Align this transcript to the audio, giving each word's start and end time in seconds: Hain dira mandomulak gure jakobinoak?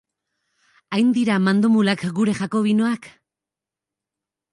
Hain 0.95 1.11
dira 1.17 1.35
mandomulak 1.47 2.05
gure 2.21 2.35
jakobinoak? 2.39 3.05